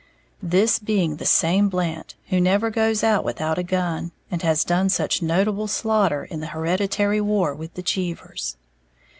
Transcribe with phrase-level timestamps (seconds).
[0.41, 4.89] This being the same Blant who "never goes out without a gun," and has done
[4.89, 8.57] such notable slaughter in the hereditary "war" with the Cheevers!